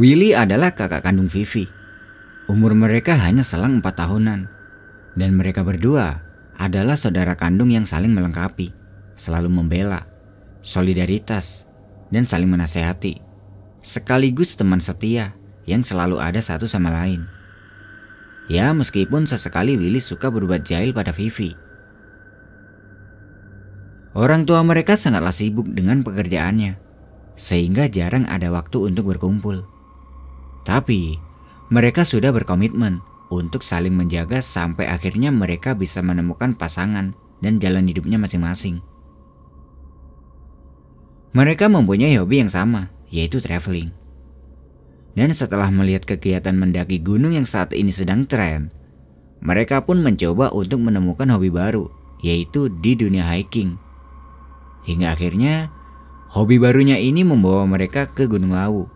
[0.00, 1.68] Willy adalah kakak kandung Vivi.
[2.48, 4.48] Umur mereka hanya selang empat tahunan.
[5.12, 6.24] Dan mereka berdua
[6.56, 8.72] adalah saudara kandung yang saling melengkapi,
[9.12, 10.08] selalu membela,
[10.64, 11.68] solidaritas,
[12.08, 13.20] dan saling menasehati.
[13.84, 15.36] Sekaligus teman setia
[15.68, 17.28] yang selalu ada satu sama lain.
[18.48, 21.52] Ya meskipun sesekali Willy suka berbuat jahil pada Vivi.
[24.16, 26.80] Orang tua mereka sangatlah sibuk dengan pekerjaannya,
[27.36, 29.79] sehingga jarang ada waktu untuk berkumpul.
[30.64, 31.16] Tapi,
[31.72, 38.20] mereka sudah berkomitmen untuk saling menjaga sampai akhirnya mereka bisa menemukan pasangan dan jalan hidupnya
[38.20, 38.84] masing-masing.
[41.30, 43.94] Mereka mempunyai hobi yang sama, yaitu traveling.
[45.14, 48.74] Dan setelah melihat kegiatan mendaki gunung yang saat ini sedang tren,
[49.38, 51.86] mereka pun mencoba untuk menemukan hobi baru,
[52.20, 53.78] yaitu di dunia hiking.
[54.84, 55.70] Hingga akhirnya,
[56.34, 58.90] hobi barunya ini membawa mereka ke Gunung Lawu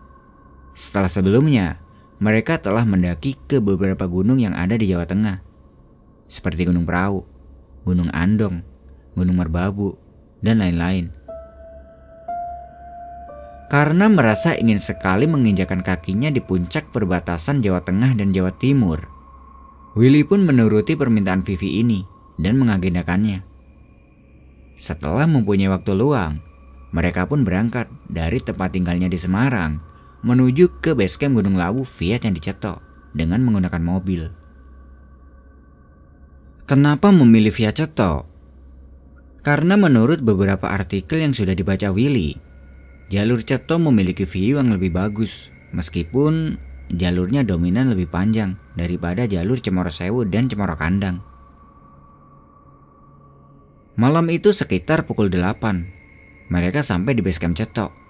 [0.75, 1.79] setelah sebelumnya,
[2.19, 5.39] mereka telah mendaki ke beberapa gunung yang ada di Jawa Tengah,
[6.27, 7.23] seperti Gunung Perahu,
[7.87, 8.59] Gunung Andong,
[9.15, 9.95] Gunung Merbabu,
[10.43, 11.15] dan lain-lain.
[13.71, 18.99] Karena merasa ingin sekali menginjakan kakinya di puncak perbatasan Jawa Tengah dan Jawa Timur,
[19.95, 22.03] Willy pun menuruti permintaan Vivi ini
[22.35, 23.47] dan mengagendakannya.
[24.75, 26.43] Setelah mempunyai waktu luang,
[26.91, 29.84] mereka pun berangkat dari tempat tinggalnya di Semarang
[30.25, 32.81] menuju ke basecamp Gunung Lawu via Candi Ceto
[33.13, 34.33] dengan menggunakan mobil.
[36.65, 38.25] Kenapa memilih via Ceto?
[39.45, 42.41] Karena menurut beberapa artikel yang sudah dibaca Willy,
[43.13, 46.57] jalur Ceto memiliki view yang lebih bagus meskipun
[46.89, 51.21] jalurnya dominan lebih panjang daripada jalur Cemoro Sewu dan Cemoro Kandang.
[53.93, 58.04] Malam itu sekitar pukul 8, mereka sampai di basecamp Ceto.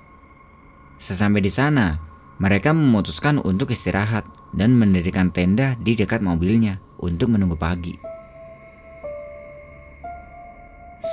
[0.95, 1.99] Sesampai di sana,
[2.39, 4.23] mereka memutuskan untuk istirahat
[4.55, 7.95] dan mendirikan tenda di dekat mobilnya untuk menunggu pagi.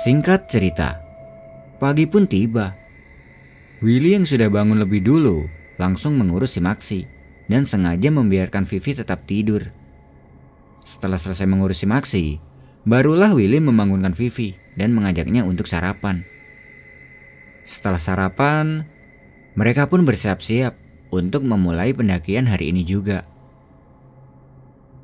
[0.03, 0.99] Singkat cerita,
[1.77, 2.73] pagi pun tiba.
[3.83, 5.45] Willy yang sudah bangun lebih dulu
[5.75, 7.03] langsung mengurus si Maxi
[7.51, 9.67] dan sengaja membiarkan Vivi tetap tidur.
[10.83, 12.25] Setelah selesai mengurus si Maxi,
[12.87, 16.23] barulah Willy membangunkan Vivi dan mengajaknya untuk sarapan.
[17.63, 18.87] Setelah sarapan,
[19.53, 20.73] mereka pun bersiap-siap
[21.13, 23.29] untuk memulai pendakian hari ini juga.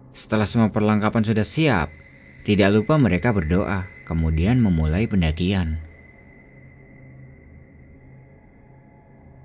[0.10, 1.94] Setelah semua perlengkapan sudah siap,
[2.42, 5.78] tidak lupa mereka berdoa, kemudian memulai pendakian.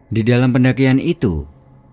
[0.09, 1.44] Di dalam pendakian itu,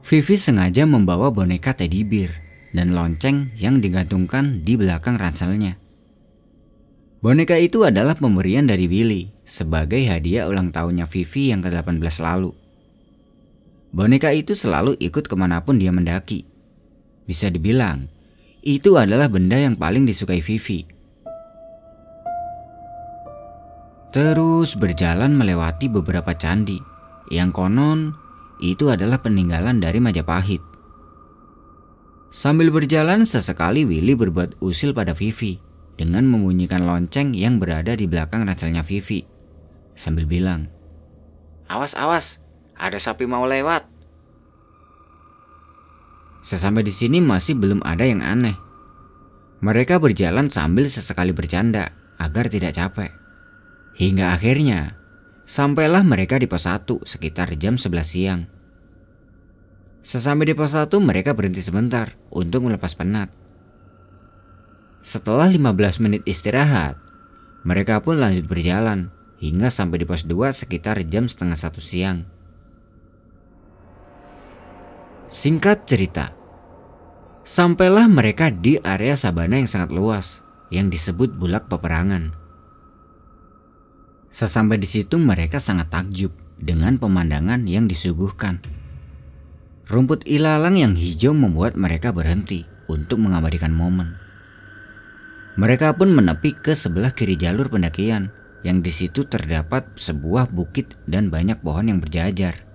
[0.01, 2.31] Vivi sengaja membawa boneka teddy bear
[2.71, 5.75] dan lonceng yang digantungkan di belakang ranselnya.
[7.21, 12.60] Boneka itu adalah pemberian dari Willy sebagai hadiah ulang tahunnya Vivi yang ke-18 lalu.
[13.91, 16.47] Boneka itu selalu ikut ke mana pun dia mendaki.
[17.27, 18.07] Bisa dibilang,
[18.63, 20.87] itu adalah benda yang paling disukai Vivi.
[24.11, 26.79] Terus berjalan melewati beberapa candi,
[27.31, 28.15] yang konon
[28.63, 30.63] itu adalah peninggalan dari Majapahit.
[32.31, 35.59] Sambil berjalan sesekali Willy berbuat usil pada Vivi
[35.99, 39.27] dengan membunyikan lonceng yang berada di belakang ranselnya Vivi
[39.95, 40.71] sambil bilang,
[41.67, 42.39] "Awas, awas,
[42.75, 43.87] ada sapi mau lewat.
[46.41, 48.57] Sesampai di sini masih belum ada yang aneh.
[49.61, 53.13] Mereka berjalan sambil sesekali bercanda agar tidak capek.
[53.93, 54.97] Hingga akhirnya,
[55.45, 58.41] sampailah mereka di pos 1 sekitar jam 11 siang.
[60.01, 63.29] Sesampai di pos 1 mereka berhenti sebentar untuk melepas penat.
[65.05, 66.97] Setelah 15 menit istirahat,
[67.61, 72.25] mereka pun lanjut berjalan hingga sampai di pos 2 sekitar jam setengah satu siang.
[75.31, 76.35] Singkat cerita,
[77.47, 80.43] sampailah mereka di area sabana yang sangat luas
[80.75, 82.35] yang disebut bulak peperangan.
[84.27, 88.59] Sesampai di situ mereka sangat takjub dengan pemandangan yang disuguhkan.
[89.87, 94.19] Rumput ilalang yang hijau membuat mereka berhenti untuk mengabadikan momen.
[95.55, 98.35] Mereka pun menepi ke sebelah kiri jalur pendakian
[98.67, 102.70] yang di situ terdapat sebuah bukit dan banyak pohon yang berjajar.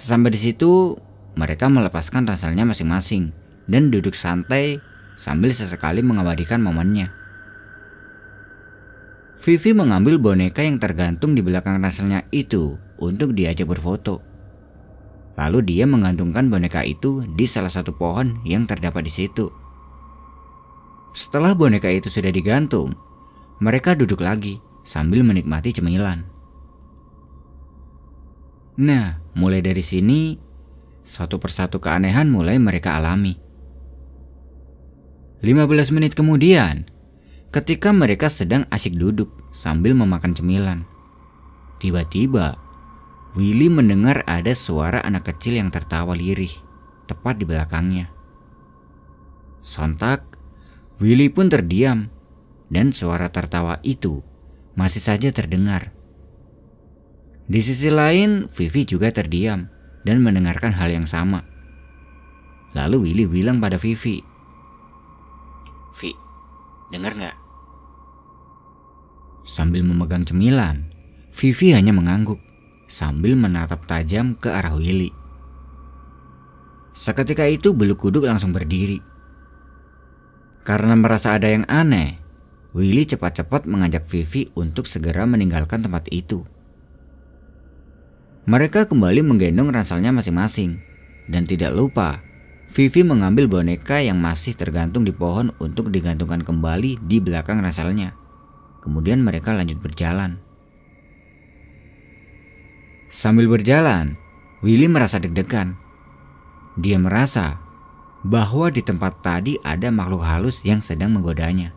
[0.00, 0.96] Sampai di situ,
[1.36, 3.36] mereka melepaskan ranselnya masing-masing
[3.68, 4.80] dan duduk santai
[5.20, 7.12] sambil sesekali mengabadikan momennya.
[9.44, 14.24] Vivi mengambil boneka yang tergantung di belakang ranselnya itu untuk diajak berfoto.
[15.36, 19.52] Lalu dia menggantungkan boneka itu di salah satu pohon yang terdapat di situ.
[21.12, 22.96] Setelah boneka itu sudah digantung,
[23.60, 26.29] mereka duduk lagi sambil menikmati cemilan.
[28.80, 30.40] Nah, mulai dari sini,
[31.04, 33.36] satu persatu keanehan mulai mereka alami.
[35.44, 36.88] 15 menit kemudian,
[37.52, 40.88] ketika mereka sedang asyik duduk sambil memakan cemilan,
[41.76, 42.56] tiba-tiba
[43.36, 46.50] Willy mendengar ada suara anak kecil yang tertawa lirih
[47.04, 48.08] tepat di belakangnya.
[49.60, 50.24] Sontak,
[51.04, 52.08] Willy pun terdiam
[52.72, 54.24] dan suara tertawa itu
[54.72, 55.99] masih saja terdengar.
[57.50, 59.66] Di sisi lain, Vivi juga terdiam
[60.06, 61.42] dan mendengarkan hal yang sama.
[62.78, 64.22] Lalu Willy bilang pada Vivi,
[65.98, 66.14] Vi,
[66.94, 67.36] dengar nggak?
[69.42, 70.94] Sambil memegang cemilan,
[71.34, 72.38] Vivi hanya mengangguk
[72.86, 75.10] sambil menatap tajam ke arah Willy.
[76.94, 79.02] Seketika itu bulu kuduk langsung berdiri.
[80.62, 82.22] Karena merasa ada yang aneh,
[82.78, 86.46] Willy cepat-cepat mengajak Vivi untuk segera meninggalkan tempat itu.
[88.50, 90.82] Mereka kembali menggendong ranselnya masing-masing,
[91.30, 92.18] dan tidak lupa,
[92.66, 98.10] Vivi mengambil boneka yang masih tergantung di pohon untuk digantungkan kembali di belakang ranselnya.
[98.82, 100.42] Kemudian mereka lanjut berjalan.
[103.06, 104.18] Sambil berjalan,
[104.66, 105.78] Willy merasa deg-degan.
[106.74, 107.54] Dia merasa
[108.26, 111.70] bahwa di tempat tadi ada makhluk halus yang sedang menggodanya.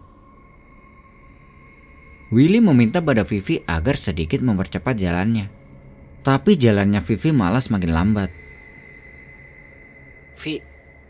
[2.33, 5.62] Willy meminta pada Vivi agar sedikit mempercepat jalannya.
[6.23, 8.31] Tapi jalannya Vivi malah semakin lambat.
[10.39, 10.63] Vi,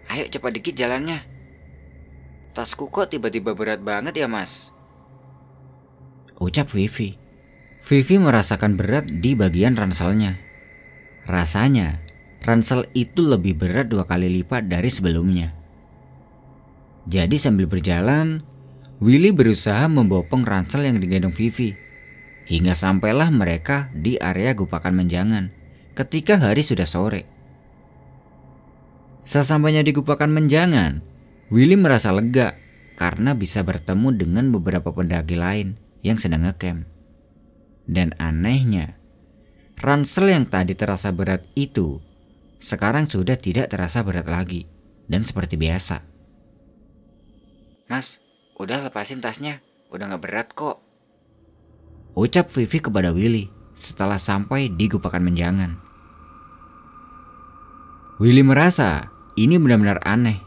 [0.09, 1.21] ayo cepat dikit jalannya.
[2.57, 4.73] Tasku kok tiba-tiba berat banget ya mas?
[6.41, 7.17] Ucap Vivi.
[7.85, 10.37] Vivi merasakan berat di bagian ranselnya.
[11.29, 12.01] Rasanya,
[12.41, 15.53] ransel itu lebih berat dua kali lipat dari sebelumnya.
[17.05, 18.41] Jadi sambil berjalan,
[19.03, 21.82] Willy berusaha membopong ransel yang digendong Vivi.
[22.43, 25.55] Hingga sampailah mereka di area gupakan menjangan
[25.95, 27.23] ketika hari sudah sore.
[29.23, 30.99] Sesampainya di gupakan menjangan,
[31.47, 32.59] Willy merasa lega
[32.99, 36.83] karena bisa bertemu dengan beberapa pendaki lain yang sedang ngecamp.
[37.87, 38.99] Dan anehnya,
[39.79, 42.03] ransel yang tadi terasa berat itu
[42.59, 44.67] sekarang sudah tidak terasa berat lagi
[45.07, 46.03] dan seperti biasa.
[47.87, 48.19] Mas,
[48.59, 50.82] udah lepasin tasnya, udah gak berat kok.
[52.13, 55.81] Ucap Vivi kepada Willy setelah sampai di gupakan menjangan.
[58.21, 60.37] Willy merasa ini benar-benar aneh.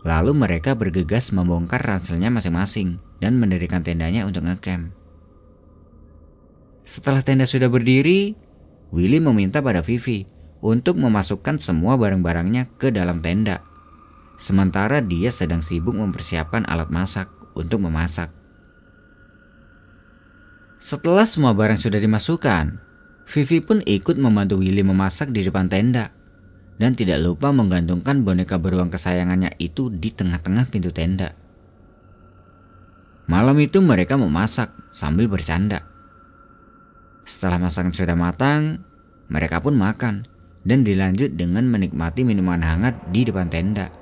[0.00, 4.88] Lalu mereka bergegas membongkar ranselnya masing-masing dan mendirikan tendanya untuk ngecamp.
[6.88, 8.32] Setelah tenda sudah berdiri,
[8.88, 10.24] Willy meminta pada Vivi
[10.64, 13.60] untuk memasukkan semua barang-barangnya ke dalam tenda.
[14.40, 18.37] Sementara dia sedang sibuk mempersiapkan alat masak untuk memasak.
[20.78, 22.78] Setelah semua barang sudah dimasukkan,
[23.26, 26.14] Vivi pun ikut membantu Willy memasak di depan tenda
[26.78, 31.34] dan tidak lupa menggantungkan boneka beruang kesayangannya itu di tengah-tengah pintu tenda.
[33.26, 35.84] Malam itu mereka memasak sambil bercanda.
[37.26, 38.80] Setelah masakan sudah matang,
[39.28, 40.24] mereka pun makan
[40.64, 43.92] dan dilanjut dengan menikmati minuman hangat di depan tenda.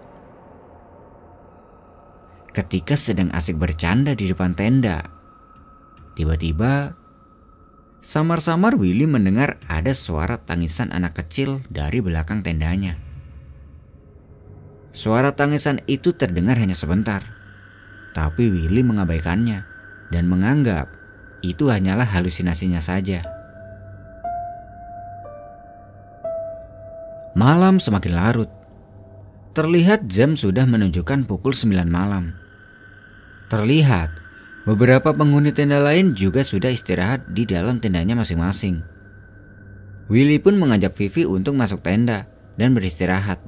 [2.53, 5.16] Ketika sedang asik bercanda di depan tenda,
[6.17, 6.97] tiba-tiba
[8.01, 12.97] samar-samar Willy mendengar ada suara tangisan anak kecil dari belakang tendanya.
[14.97, 17.21] Suara tangisan itu terdengar hanya sebentar,
[18.17, 19.69] tapi Willy mengabaikannya
[20.09, 20.89] dan menganggap
[21.45, 23.21] itu hanyalah halusinasinya saja.
[27.37, 28.51] Malam semakin larut.
[29.53, 32.33] Terlihat jam sudah menunjukkan pukul 9 malam.
[33.53, 34.26] Terlihat
[34.67, 38.83] beberapa penghuni tenda lain juga sudah istirahat di dalam tendanya masing-masing.
[40.11, 42.27] Willy pun mengajak Vivi untuk masuk tenda
[42.59, 43.39] dan beristirahat.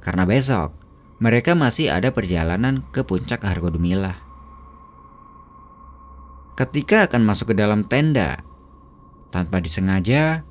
[0.00, 0.72] Karena besok
[1.20, 4.16] mereka masih ada perjalanan ke puncak Hargodumilah.
[6.56, 8.40] Ketika akan masuk ke dalam tenda,
[9.28, 10.44] tanpa disengaja,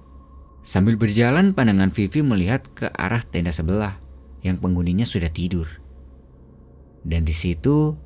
[0.61, 3.97] sambil berjalan pandangan Vivi melihat ke arah tenda sebelah
[4.45, 5.65] yang penghuninya sudah tidur.
[7.05, 7.97] Dan di situ,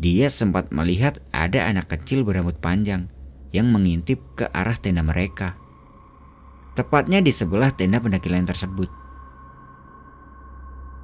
[0.00, 3.12] dia sempat melihat ada anak kecil berambut panjang
[3.52, 5.60] yang mengintip ke arah tenda mereka.
[6.72, 8.88] Tepatnya di sebelah tenda pendaki lain tersebut.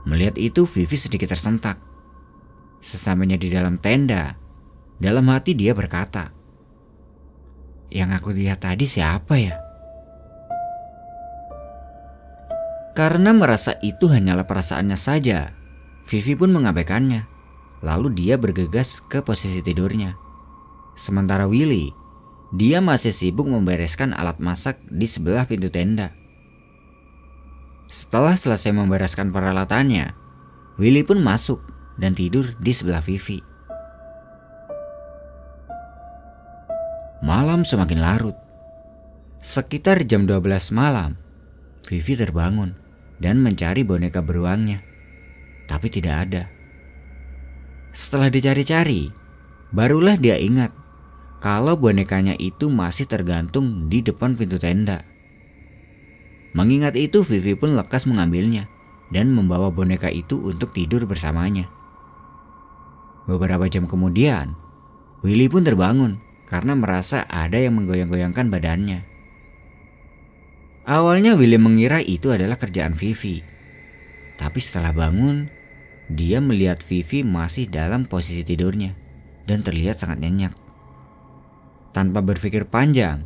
[0.08, 1.76] Melihat itu, Vivi sedikit tersentak.
[2.80, 4.40] Sesampainya di dalam tenda,
[4.96, 6.32] dalam hati dia berkata,
[7.92, 9.60] "Yang aku lihat tadi siapa ya?"
[12.96, 15.52] Karena merasa itu hanyalah perasaannya saja,
[16.08, 17.35] Vivi pun mengabaikannya.
[17.84, 20.16] Lalu dia bergegas ke posisi tidurnya.
[20.96, 21.92] Sementara Willy
[22.54, 26.14] dia masih sibuk membereskan alat masak di sebelah pintu tenda.
[27.90, 30.14] Setelah selesai membereskan peralatannya,
[30.78, 31.60] Willy pun masuk
[32.00, 33.42] dan tidur di sebelah Vivi.
[37.24, 38.36] Malam semakin larut.
[39.42, 41.18] Sekitar jam 12 malam,
[41.86, 42.74] Vivi terbangun
[43.18, 44.82] dan mencari boneka beruangnya.
[45.66, 46.55] Tapi tidak ada.
[47.96, 49.08] Setelah dicari-cari,
[49.72, 50.68] barulah dia ingat
[51.40, 55.08] kalau bonekanya itu masih tergantung di depan pintu tenda.
[56.52, 58.68] Mengingat itu, Vivi pun lekas mengambilnya
[59.08, 61.72] dan membawa boneka itu untuk tidur bersamanya.
[63.24, 64.52] Beberapa jam kemudian,
[65.24, 66.20] Willy pun terbangun
[66.52, 69.08] karena merasa ada yang menggoyang-goyangkan badannya.
[70.84, 73.40] Awalnya Willy mengira itu adalah kerjaan Vivi.
[74.36, 75.48] Tapi setelah bangun,
[76.06, 78.94] dia melihat Vivi masih dalam posisi tidurnya
[79.46, 80.54] dan terlihat sangat nyenyak.
[81.90, 83.24] Tanpa berpikir panjang,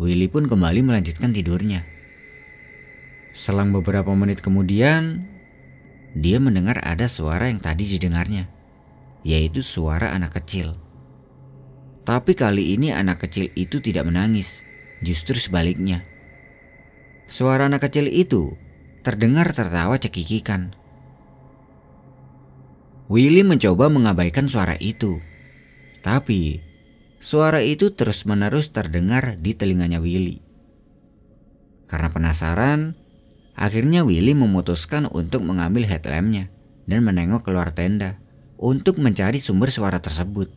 [0.00, 1.84] Willy pun kembali melanjutkan tidurnya.
[3.36, 5.28] Selang beberapa menit kemudian,
[6.16, 8.48] dia mendengar ada suara yang tadi didengarnya,
[9.20, 10.80] yaitu suara anak kecil.
[12.06, 14.62] Tapi kali ini anak kecil itu tidak menangis,
[15.02, 16.06] justru sebaliknya.
[17.26, 18.54] Suara anak kecil itu
[19.02, 20.85] terdengar tertawa cekikikan.
[23.06, 25.22] Willy mencoba mengabaikan suara itu,
[26.02, 26.62] tapi
[27.22, 30.42] suara itu terus-menerus terdengar di telinganya Willy.
[31.86, 32.98] Karena penasaran,
[33.56, 36.52] Akhirnya Willy memutuskan untuk mengambil headlampnya
[36.84, 38.20] dan menengok keluar tenda
[38.60, 40.52] untuk mencari sumber suara tersebut.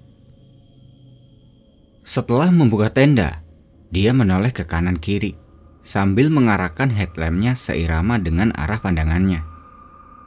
[2.03, 3.39] Setelah membuka tenda,
[3.87, 5.39] dia menoleh ke kanan kiri
[5.79, 9.47] sambil mengarahkan headlampnya seirama dengan arah pandangannya.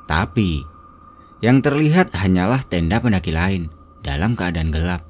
[0.09, 0.65] Tapi,
[1.43, 3.67] yang terlihat hanyalah tenda pendaki lain
[4.07, 5.03] dalam keadaan gelap.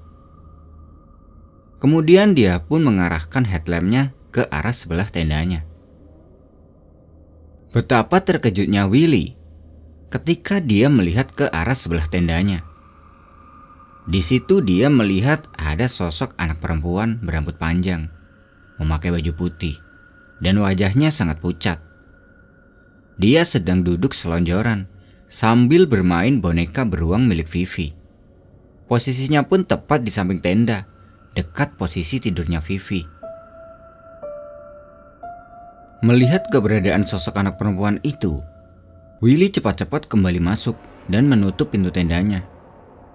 [1.79, 5.69] Kemudian dia pun mengarahkan headlampnya ke arah sebelah tendanya.
[7.73, 9.37] Betapa terkejutnya Willy
[10.09, 12.65] ketika dia melihat ke arah sebelah tendanya.
[14.05, 18.13] Di situ dia melihat ada sosok anak perempuan berambut panjang,
[18.77, 19.81] memakai baju putih,
[20.45, 21.79] dan wajahnya sangat pucat.
[23.17, 24.92] Dia sedang duduk selonjoran
[25.33, 27.97] sambil bermain boneka beruang milik Vivi.
[28.85, 30.85] Posisinya pun tepat di samping tenda,
[31.33, 33.01] dekat posisi tidurnya Vivi.
[36.05, 38.45] Melihat keberadaan sosok anak perempuan itu,
[39.25, 40.77] Willy cepat-cepat kembali masuk
[41.09, 42.45] dan menutup pintu tendanya.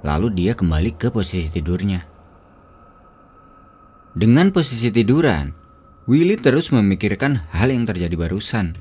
[0.01, 2.01] Lalu dia kembali ke posisi tidurnya.
[4.17, 5.53] Dengan posisi tiduran,
[6.09, 8.73] Willy terus memikirkan hal yang terjadi barusan.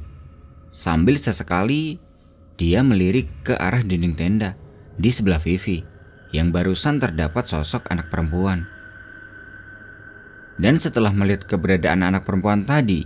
[0.73, 2.06] Sambil sesekali
[2.57, 4.57] dia melirik ke arah dinding tenda
[4.97, 5.85] di sebelah Vivi
[6.33, 8.65] yang barusan terdapat sosok anak perempuan.
[10.57, 13.05] Dan setelah melihat keberadaan anak perempuan tadi,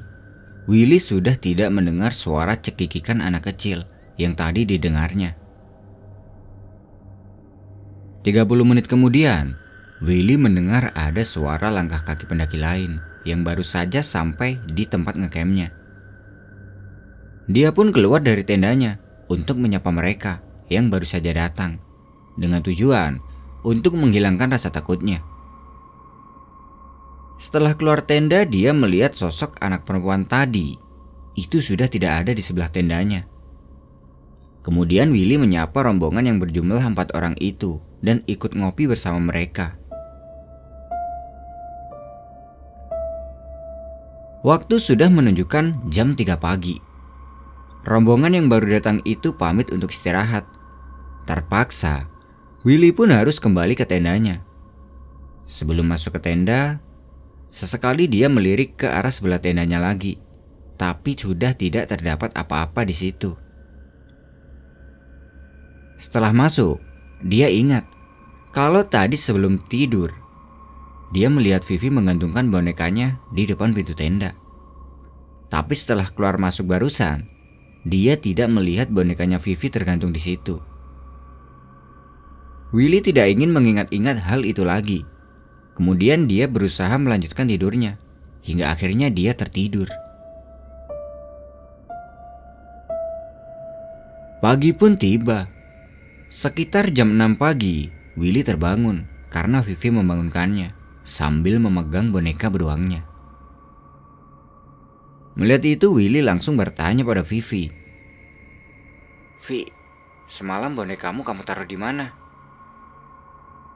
[0.70, 3.82] Willy sudah tidak mendengar suara cekikikan anak kecil
[4.14, 5.34] yang tadi didengarnya.
[8.22, 9.58] 30 menit kemudian,
[9.98, 15.74] Willy mendengar ada suara langkah kaki pendaki lain yang baru saja sampai di tempat ngecampnya.
[17.50, 21.78] Dia pun keluar dari tendanya untuk menyapa mereka yang baru saja datang
[22.34, 23.22] dengan tujuan
[23.62, 25.22] untuk menghilangkan rasa takutnya.
[27.40, 30.76] Setelah keluar tenda, dia melihat sosok anak perempuan tadi.
[31.38, 33.24] Itu sudah tidak ada di sebelah tendanya.
[34.60, 39.80] Kemudian Willy menyapa rombongan yang berjumlah empat orang itu dan ikut ngopi bersama mereka.
[44.44, 46.89] Waktu sudah menunjukkan jam 3 pagi.
[47.86, 50.44] Rombongan yang baru datang itu pamit untuk istirahat.
[51.24, 52.08] Terpaksa,
[52.64, 54.44] Willy pun harus kembali ke tendanya.
[55.48, 56.78] Sebelum masuk ke tenda,
[57.50, 60.22] Sesekali dia melirik ke arah sebelah tendanya lagi,
[60.78, 63.34] tapi sudah tidak terdapat apa-apa di situ.
[65.98, 66.78] Setelah masuk,
[67.26, 67.84] dia ingat
[68.54, 70.14] kalau tadi sebelum tidur,
[71.10, 74.38] dia melihat Vivi menggantungkan bonekanya di depan pintu tenda.
[75.50, 77.26] Tapi setelah keluar masuk barusan,
[77.86, 80.60] dia tidak melihat bonekanya Vivi tergantung di situ.
[82.70, 85.02] Willy tidak ingin mengingat-ingat hal itu lagi
[85.80, 87.96] Kemudian dia berusaha melanjutkan tidurnya,
[88.44, 89.88] hingga akhirnya dia tertidur.
[94.44, 95.48] Pagi pun tiba.
[96.28, 97.88] Sekitar jam 6 pagi,
[98.20, 103.08] Willy terbangun karena Vivi membangunkannya sambil memegang boneka beruangnya.
[105.40, 107.72] Melihat itu, Willy langsung bertanya pada Vivi.
[109.40, 109.64] Vi,
[110.28, 112.12] semalam bonekamu kamu taruh di mana?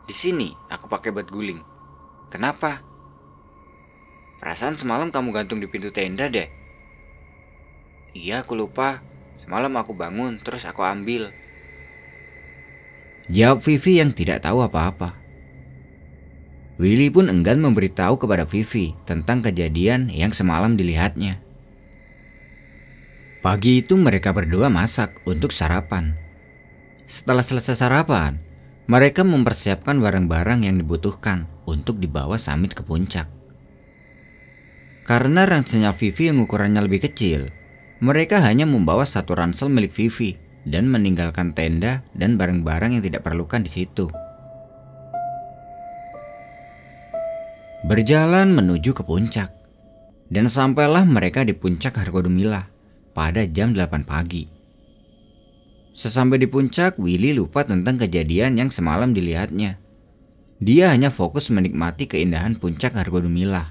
[0.05, 1.65] Di sini, aku pakai buat guling.
[2.29, 2.85] Kenapa?
[4.45, 6.53] Perasaan semalam kamu gantung di pintu tenda deh.
[8.13, 9.01] Iya, aku lupa.
[9.41, 11.33] Semalam aku bangun, terus aku ambil.
[13.33, 15.17] Jawab Vivi yang tidak tahu apa-apa.
[16.77, 21.44] Willy pun enggan memberitahu kepada Vivi tentang kejadian yang semalam dilihatnya.
[23.45, 26.17] Pagi itu mereka berdua masak untuk sarapan.
[27.05, 28.41] Setelah selesai sarapan,
[28.89, 33.29] mereka mempersiapkan barang-barang yang dibutuhkan untuk dibawa Samit ke puncak.
[35.05, 37.53] Karena ranselnya Vivi yang ukurannya lebih kecil,
[38.01, 43.61] mereka hanya membawa satu ransel milik Vivi dan meninggalkan tenda dan barang-barang yang tidak perlukan
[43.61, 44.09] di situ.
[47.85, 49.53] Berjalan menuju ke puncak,
[50.33, 52.73] dan sampailah mereka di puncak Hargodumila
[53.15, 54.51] pada jam 8 pagi.
[55.95, 59.79] Sesampai di puncak, Willy lupa tentang kejadian yang semalam dilihatnya.
[60.59, 63.71] Dia hanya fokus menikmati keindahan puncak Hargodumila.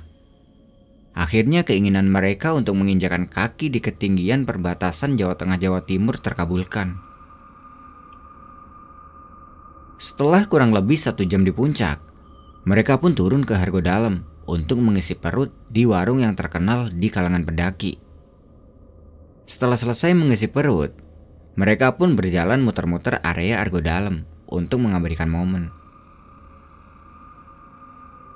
[1.14, 6.98] Akhirnya keinginan mereka untuk menginjakan kaki di ketinggian perbatasan Jawa Tengah Jawa Timur terkabulkan.
[10.02, 12.02] Setelah kurang lebih satu jam di puncak,
[12.64, 17.44] mereka pun turun ke Hargo Dalam untuk mengisi perut di warung yang terkenal di kalangan
[17.44, 18.13] pendaki.
[19.44, 20.96] Setelah selesai mengisi perut,
[21.60, 25.70] mereka pun berjalan muter-muter area Argo Dalam untuk mengabadikan momen.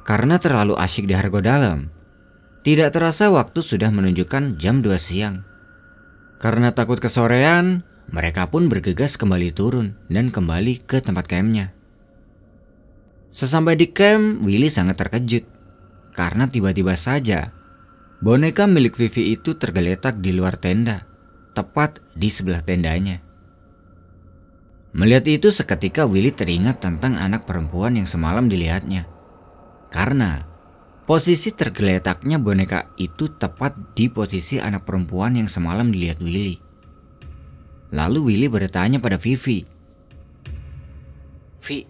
[0.08, 1.92] Karena terlalu asyik di Hargo Dalam,
[2.64, 5.44] tidak terasa waktu sudah menunjukkan jam 2 siang.
[6.40, 11.76] Karena takut kesorean, mereka pun bergegas kembali turun dan kembali ke tempat campnya.
[13.34, 15.44] Sesampai di camp, Willy sangat terkejut
[16.16, 17.54] karena tiba-tiba saja
[18.24, 21.06] boneka milik Vivi itu tergeletak di luar tenda,
[21.54, 23.22] tepat di sebelah tendanya.
[24.98, 29.06] Melihat itu seketika Willy teringat tentang anak perempuan yang semalam dilihatnya.
[29.94, 30.58] Karena
[31.08, 36.60] Posisi tergeletaknya boneka itu tepat di posisi anak perempuan yang semalam dilihat Willy.
[37.96, 39.64] Lalu Willy bertanya pada Vivi.
[41.64, 41.88] Vi,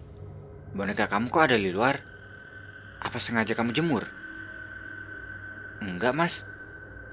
[0.70, 1.98] boneka kamu kok ada di luar?
[3.02, 4.06] Apa sengaja kamu jemur?
[5.78, 6.34] Enggak mas,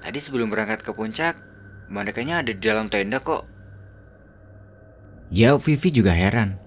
[0.02, 1.38] tadi sebelum berangkat ke puncak,
[1.86, 3.46] bonekanya ada di dalam tenda kok.
[5.30, 6.58] Jawab Vivi juga heran.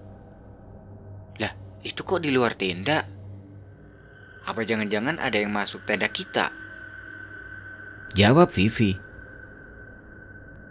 [1.39, 3.07] Lah, itu kok di luar tenda?
[4.43, 6.51] Apa jangan-jangan ada yang masuk tenda kita?
[8.15, 8.95] Jawab Vivi.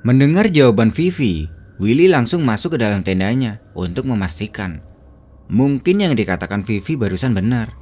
[0.04, 4.82] Mendengar jawaban Vivi, Willy langsung masuk ke dalam tendanya untuk memastikan.
[5.48, 7.72] Mungkin yang dikatakan Vivi barusan benar.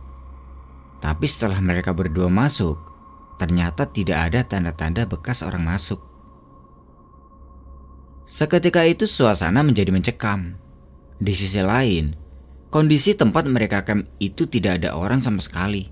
[1.02, 2.95] Tapi setelah mereka berdua masuk,
[3.37, 6.01] ternyata tidak ada tanda-tanda bekas orang masuk.
[8.27, 10.59] Seketika itu suasana menjadi mencekam.
[11.16, 12.27] Di sisi lain,
[12.77, 15.88] Kondisi tempat mereka camp itu tidak ada orang sama sekali.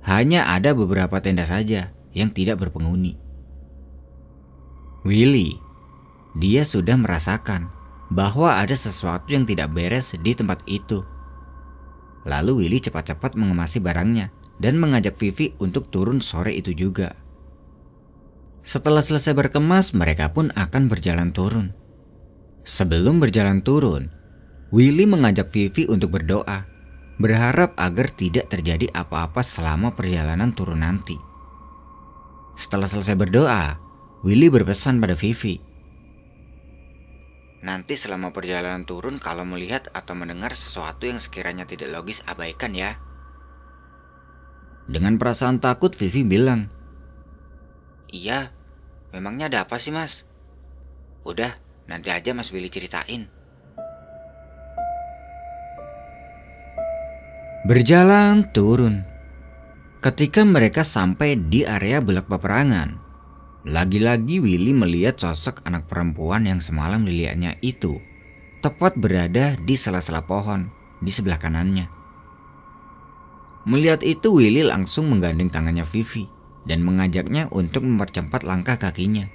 [0.00, 3.18] Hanya ada beberapa tenda saja yang tidak berpenghuni.
[5.04, 5.58] Willy,
[6.38, 7.68] dia sudah merasakan
[8.08, 11.04] bahwa ada sesuatu yang tidak beres di tempat itu.
[12.24, 17.16] Lalu Willy cepat-cepat mengemasi barangnya dan mengajak Vivi untuk turun sore itu juga.
[18.62, 21.74] Setelah selesai berkemas, mereka pun akan berjalan turun.
[22.62, 24.12] Sebelum berjalan turun,
[24.70, 26.64] Willy mengajak Vivi untuk berdoa,
[27.18, 31.18] berharap agar tidak terjadi apa-apa selama perjalanan turun nanti.
[32.54, 33.76] Setelah selesai berdoa,
[34.22, 35.58] Willy berpesan pada Vivi.
[37.62, 42.98] Nanti selama perjalanan turun kalau melihat atau mendengar sesuatu yang sekiranya tidak logis abaikan ya.
[44.90, 46.66] Dengan perasaan takut Vivi bilang,
[48.12, 48.52] Iya,
[49.14, 50.28] memangnya ada apa sih mas?
[51.22, 53.30] Udah, nanti aja mas Willy ceritain.
[57.62, 59.06] Berjalan turun.
[60.02, 62.98] Ketika mereka sampai di area belak peperangan,
[63.62, 68.02] lagi-lagi Willy melihat sosok anak perempuan yang semalam dilihatnya itu
[68.58, 72.01] tepat berada di sela-sela pohon di sebelah kanannya.
[73.62, 76.26] Melihat itu Willy langsung menggandeng tangannya Vivi
[76.66, 79.30] dan mengajaknya untuk mempercepat langkah kakinya.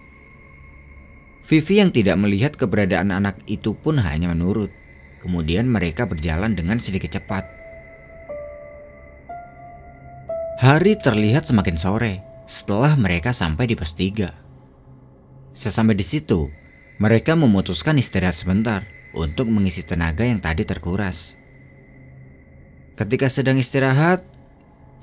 [1.47, 4.67] Vivi yang tidak melihat keberadaan anak itu pun hanya menurut.
[5.23, 7.47] Kemudian mereka berjalan dengan sedikit cepat.
[10.59, 12.13] Hari terlihat semakin sore
[12.49, 15.55] setelah mereka sampai di pos 3.
[15.55, 16.51] Sesampai di situ,
[16.99, 18.83] mereka memutuskan istirahat sebentar
[19.15, 21.37] untuk mengisi tenaga yang tadi terkuras.
[22.97, 24.25] Ketika sedang istirahat,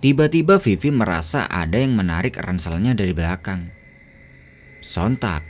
[0.02, 3.70] tiba-tiba Vivi merasa ada yang menarik ranselnya dari belakang.
[4.82, 5.46] Sontak,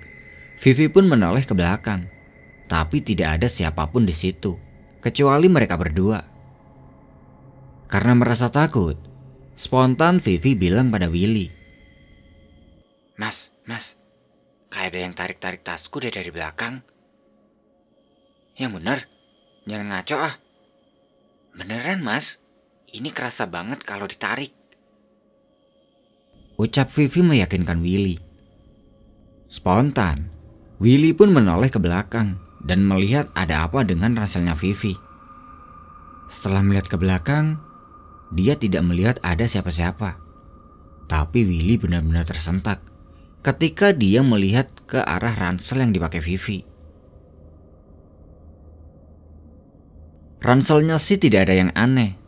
[0.60, 2.04] Vivi pun menoleh ke belakang,
[2.68, 4.60] tapi tidak ada siapa pun di situ,
[5.00, 6.20] kecuali mereka berdua.
[7.88, 9.00] Karena merasa takut,
[9.56, 11.46] Spontan Vivi bilang pada Willy
[13.14, 13.94] Mas, mas,
[14.74, 16.82] kayak ada yang tarik-tarik tasku dari dari belakang.
[18.58, 18.98] Yang bener,
[19.70, 20.34] jangan ngaco ah.
[21.54, 22.42] Beneran mas,
[22.90, 24.50] ini kerasa banget kalau ditarik.
[26.58, 28.18] Ucap Vivi meyakinkan Willy.
[29.46, 30.34] Spontan,
[30.82, 34.98] Willy pun menoleh ke belakang dan melihat ada apa dengan ranselnya Vivi.
[36.26, 37.62] Setelah melihat ke belakang,
[38.34, 40.18] dia tidak melihat ada siapa-siapa.
[41.06, 42.82] Tapi Willy benar-benar tersentak
[43.46, 46.73] ketika dia melihat ke arah ransel yang dipakai Vivi.
[50.44, 52.20] Ranselnya sih tidak ada yang aneh.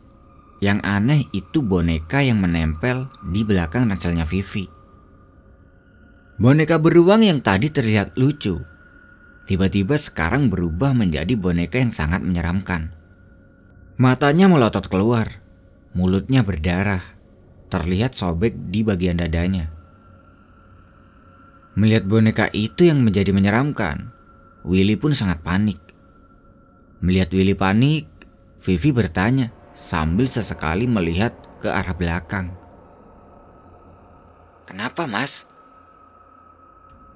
[0.57, 4.65] Yang aneh itu boneka yang menempel di belakang ranselnya Vivi.
[6.41, 8.57] Boneka beruang yang tadi terlihat lucu,
[9.45, 12.89] tiba-tiba sekarang berubah menjadi boneka yang sangat menyeramkan.
[14.01, 15.41] Matanya melotot keluar,
[15.93, 17.05] mulutnya berdarah,
[17.69, 19.69] terlihat sobek di bagian dadanya.
[21.77, 24.09] Melihat boneka itu yang menjadi menyeramkan,
[24.65, 25.86] Willy pun sangat panik.
[27.03, 28.09] Melihat Willy panik,
[28.61, 32.53] Vivi bertanya sambil sesekali melihat ke arah belakang.
[34.65, 35.47] Kenapa mas?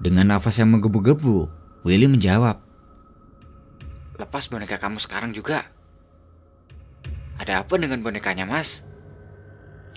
[0.02, 1.50] Dengan nafas yang menggebu-gebu,
[1.82, 2.62] Willy menjawab.
[4.18, 5.66] Lepas boneka kamu sekarang juga.
[7.42, 8.86] Ada apa dengan bonekanya, Mas?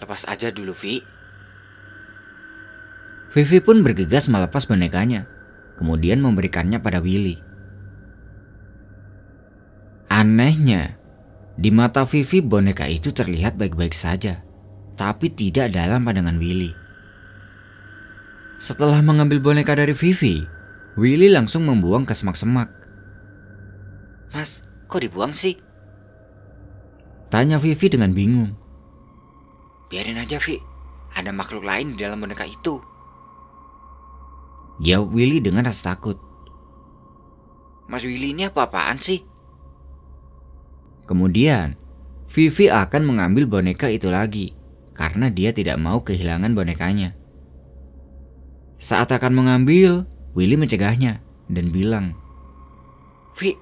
[0.01, 1.05] Lepas aja dulu, Vi.
[3.37, 5.29] Vivi pun bergegas melepas bonekanya,
[5.77, 7.37] kemudian memberikannya pada Willy.
[10.09, 11.01] Anehnya,
[11.55, 14.43] di mata Vivi boneka itu terlihat baik-baik saja,
[14.99, 16.71] tapi tidak dalam pandangan Willy.
[18.61, 20.45] Setelah mengambil boneka dari Vivi,
[20.95, 22.71] Willy langsung membuang ke semak-semak.
[24.31, 25.59] Mas, kok dibuang sih?
[27.31, 28.55] Tanya Vivi dengan bingung.
[29.91, 30.59] Biarin aja Vi,
[31.15, 32.79] ada makhluk lain di dalam boneka itu.
[34.83, 36.19] Jawab Willy dengan rasa takut.
[37.87, 39.34] Mas Willy ini apa-apaan sih?
[41.05, 41.77] Kemudian,
[42.25, 44.57] Vivi akan mengambil boneka itu lagi
[44.97, 47.13] karena dia tidak mau kehilangan bonekanya.
[48.81, 52.17] Saat akan mengambil, Willy mencegahnya dan bilang,
[53.37, 53.55] Vi,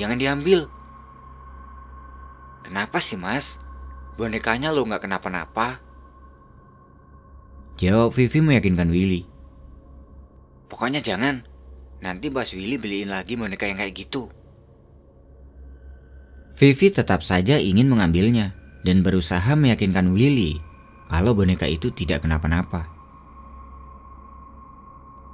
[0.00, 0.66] jangan diambil.
[2.64, 3.58] Kenapa sih mas?
[4.14, 5.82] Bonekanya lo nggak kenapa-napa?
[7.80, 9.24] Jawab Vivi meyakinkan Willy.
[10.68, 11.42] Pokoknya jangan.
[12.00, 14.32] Nanti Bas Willy beliin lagi boneka yang kayak gitu.
[16.56, 20.60] Vivi tetap saja ingin mengambilnya dan berusaha meyakinkan Willy
[21.10, 22.86] kalau boneka itu tidak kenapa-napa.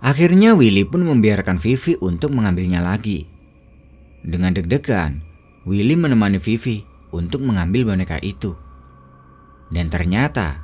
[0.01, 3.27] Akhirnya Willy pun membiarkan Vivi untuk mengambilnya lagi.
[4.23, 5.25] Dengan deg-degan,
[5.67, 8.55] Willy menemani Vivi untuk mengambil boneka itu.
[9.73, 10.63] Dan ternyata,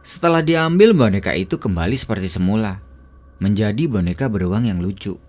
[0.00, 2.80] setelah diambil boneka itu kembali seperti semula,
[3.40, 5.20] menjadi boneka beruang yang lucu.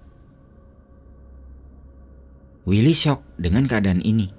[2.66, 4.34] Willy shock dengan keadaan ini.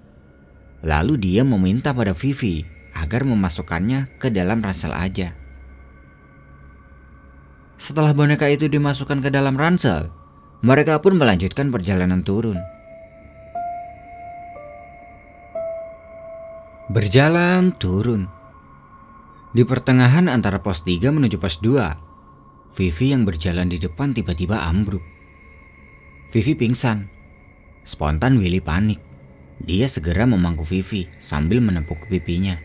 [0.83, 2.67] Lalu dia meminta pada Vivi
[2.99, 5.31] agar memasukkannya ke dalam ransel aja.
[7.79, 10.11] Setelah boneka itu dimasukkan ke dalam ransel,
[10.67, 12.59] mereka pun melanjutkan perjalanan turun.
[16.91, 18.27] Berjalan turun.
[19.55, 25.05] Di pertengahan antara pos 3 menuju pos 2, Vivi yang berjalan di depan tiba-tiba ambruk.
[26.35, 27.16] Vivi pingsan.
[27.87, 28.99] Spontan Willy panik.
[29.63, 32.59] Dia segera memangku Vivi sambil menepuk pipinya.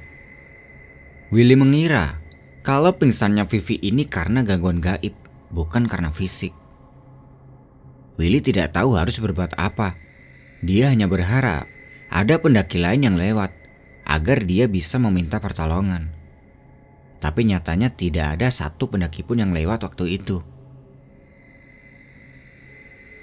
[1.30, 2.18] Willy mengira
[2.66, 5.14] kalau pingsannya Vivi ini karena gangguan gaib,
[5.54, 6.58] bukan karena fisik.
[8.18, 9.94] Willy tidak tahu harus berbuat apa.
[10.66, 11.70] Dia hanya berharap
[12.10, 13.54] ada pendaki lain yang lewat
[14.10, 16.18] agar dia bisa meminta pertolongan.
[17.22, 20.42] Tapi nyatanya tidak ada satu pendaki pun yang lewat waktu itu.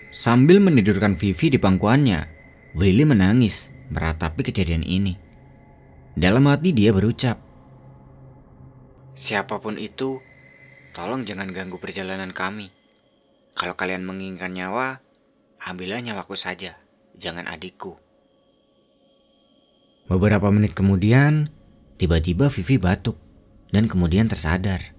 [0.08, 2.24] Sambil menidurkan Vivi di pangkuannya,
[2.72, 5.20] Willy menangis meratapi kejadian ini.
[6.16, 7.48] Dalam hati dia berucap,
[9.18, 10.22] Siapa pun itu,
[10.94, 12.70] tolong jangan ganggu perjalanan kami.
[13.58, 15.02] Kalau kalian menginginkan nyawa,
[15.58, 16.78] ambillah nyawaku saja,
[17.18, 17.98] jangan adikku.
[20.06, 21.50] Beberapa menit kemudian,
[21.98, 23.18] tiba-tiba Vivi batuk
[23.74, 24.94] dan kemudian tersadar.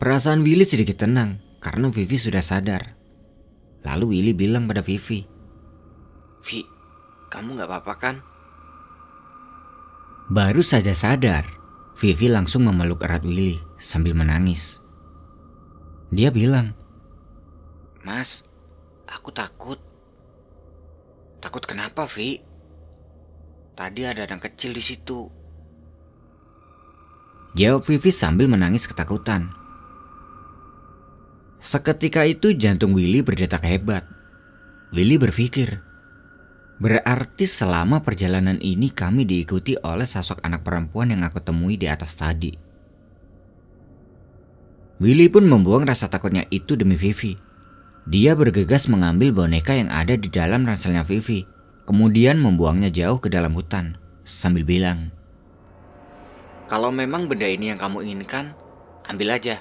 [0.00, 2.96] Perasaan Willy sedikit tenang karena Vivi sudah sadar.
[3.86, 5.22] Lalu Willy bilang pada Vivi,
[6.42, 6.60] Vi,
[7.30, 8.16] kamu gak apa-apa kan?
[10.26, 11.46] Baru saja sadar,
[11.94, 14.82] Vivi langsung memeluk erat Willy sambil menangis.
[16.10, 16.74] Dia bilang,
[18.02, 18.46] Mas,
[19.08, 19.78] aku takut.
[21.38, 22.42] Takut kenapa, Vi?
[23.74, 25.30] Tadi ada anak kecil di situ.
[27.56, 29.55] Jawab Vivi sambil menangis ketakutan.
[31.56, 34.04] Seketika itu jantung Willy berdetak hebat.
[34.94, 35.82] Willy berpikir,
[36.78, 42.14] berarti selama perjalanan ini kami diikuti oleh sosok anak perempuan yang aku temui di atas
[42.14, 42.54] tadi.
[44.96, 47.36] Willy pun membuang rasa takutnya itu demi Vivi.
[48.06, 51.44] Dia bergegas mengambil boneka yang ada di dalam ranselnya Vivi,
[51.84, 55.10] kemudian membuangnya jauh ke dalam hutan, sambil bilang,
[56.70, 58.54] Kalau memang benda ini yang kamu inginkan,
[59.10, 59.60] ambil aja.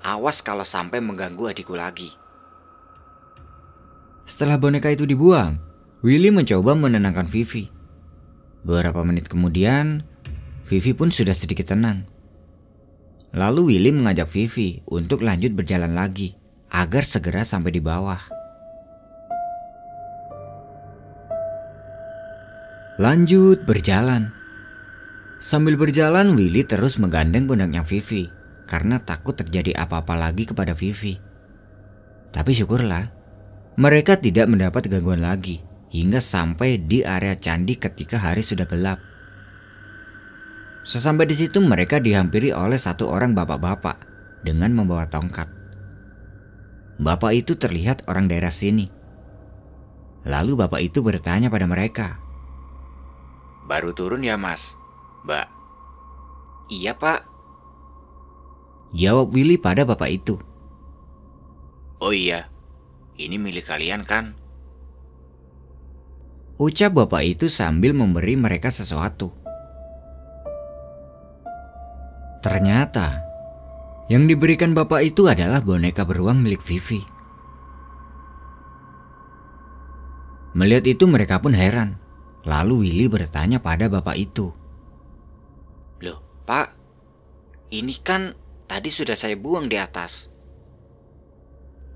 [0.00, 2.16] Awas kalau sampai mengganggu adikku lagi.
[4.24, 5.60] Setelah boneka itu dibuang,
[6.00, 7.68] Willy mencoba menenangkan Vivi.
[8.64, 10.08] Beberapa menit kemudian,
[10.64, 12.08] Vivi pun sudah sedikit tenang.
[13.36, 16.32] Lalu Willy mengajak Vivi untuk lanjut berjalan lagi
[16.72, 18.20] agar segera sampai di bawah.
[22.96, 24.32] Lanjut berjalan.
[25.40, 28.39] Sambil berjalan, Willy terus menggandeng pundaknya Vivi
[28.70, 31.18] karena takut terjadi apa-apa lagi kepada Vivi.
[32.30, 33.10] Tapi syukurlah,
[33.74, 35.58] mereka tidak mendapat gangguan lagi
[35.90, 39.02] hingga sampai di area candi ketika hari sudah gelap.
[40.86, 43.98] Sesampai di situ mereka dihampiri oleh satu orang bapak-bapak
[44.46, 45.50] dengan membawa tongkat.
[47.00, 48.88] Bapak itu terlihat orang daerah sini.
[50.24, 52.20] Lalu bapak itu bertanya pada mereka.
[53.64, 54.76] Baru turun ya mas,
[55.24, 55.48] mbak?
[56.68, 57.29] Iya pak.
[58.90, 60.34] Jawab Willy pada bapak itu.
[62.02, 62.50] Oh iya,
[63.20, 64.34] ini milik kalian kan?
[66.60, 69.32] Ucap bapak itu sambil memberi mereka sesuatu.
[72.40, 73.20] Ternyata
[74.10, 77.00] yang diberikan bapak itu adalah boneka beruang milik Vivi.
[80.50, 81.94] Melihat itu mereka pun heran.
[82.42, 84.50] Lalu Willy bertanya pada bapak itu.
[86.00, 86.74] Loh, pak,
[87.70, 88.34] ini kan
[88.70, 90.30] tadi sudah saya buang di atas.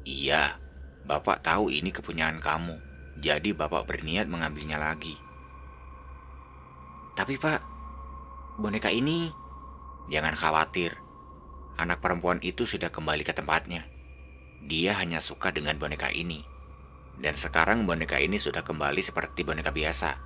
[0.02, 0.58] Iya,
[1.06, 2.82] bapak tahu ini kepunyaan kamu.
[3.22, 5.14] Jadi bapak berniat mengambilnya lagi.
[7.14, 7.62] Tapi pak,
[8.58, 9.30] boneka ini
[10.10, 10.98] jangan khawatir.
[11.78, 13.86] Anak perempuan itu sudah kembali ke tempatnya.
[14.66, 16.42] Dia hanya suka dengan boneka ini.
[17.14, 20.18] Dan sekarang boneka ini sudah kembali seperti boneka biasa.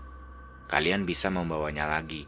[0.73, 2.25] Kalian bisa membawanya lagi.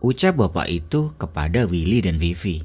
[0.00, 2.64] Ucap bapak itu kepada Willy dan Vivi.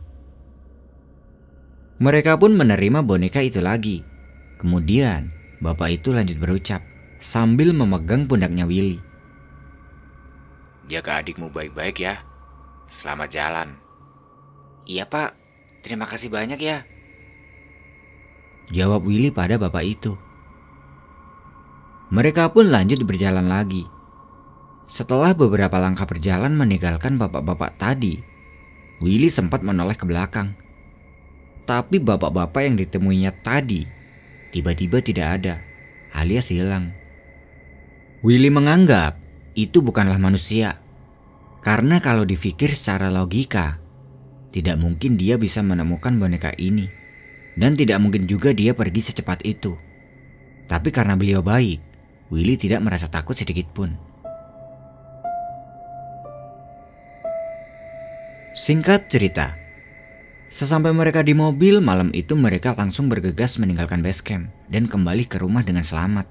[1.99, 4.07] Mereka pun menerima boneka itu lagi.
[4.55, 6.79] Kemudian, bapak itu lanjut berucap
[7.19, 9.03] sambil memegang pundaknya Willy.
[10.87, 12.23] Jaga adikmu baik-baik ya.
[12.87, 13.75] Selamat jalan.
[14.87, 15.35] Iya pak,
[15.83, 16.87] terima kasih banyak ya.
[18.71, 20.15] Jawab Willy pada bapak itu.
[22.15, 23.94] Mereka pun lanjut berjalan lagi.
[24.85, 28.21] Setelah beberapa langkah berjalan meninggalkan bapak-bapak tadi,
[29.01, 30.53] Willy sempat menoleh ke belakang.
[31.65, 33.89] Tapi bapak-bapak yang ditemuinya tadi
[34.53, 35.55] tiba-tiba tidak ada,
[36.13, 36.93] alias hilang.
[38.21, 39.19] Willy menganggap
[39.57, 40.79] itu bukanlah manusia.
[41.65, 43.81] Karena kalau dipikir secara logika,
[44.53, 46.87] tidak mungkin dia bisa menemukan boneka ini.
[47.57, 49.73] Dan tidak mungkin juga dia pergi secepat itu.
[50.69, 51.81] Tapi karena beliau baik,
[52.29, 54.14] Willy tidak merasa takut sedikit pun.
[58.55, 59.59] Singkat cerita,
[60.47, 65.43] sesampai mereka di mobil malam itu mereka langsung bergegas meninggalkan base camp dan kembali ke
[65.43, 66.23] rumah dengan selamat.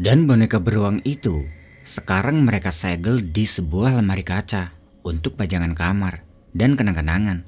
[0.00, 1.44] Dan boneka beruang itu
[1.84, 4.72] sekarang mereka segel di sebuah lemari kaca
[5.04, 6.24] untuk pajangan kamar
[6.56, 7.44] dan kenang-kenangan.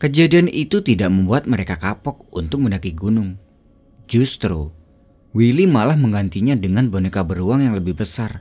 [0.00, 3.36] Kejadian itu tidak membuat mereka kapok untuk mendaki gunung.
[4.08, 4.72] Justru,
[5.36, 8.40] Willy malah menggantinya dengan boneka beruang yang lebih besar,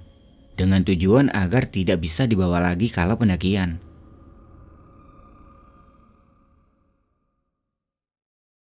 [0.59, 3.79] dengan tujuan agar tidak bisa dibawa lagi kalau pendakian.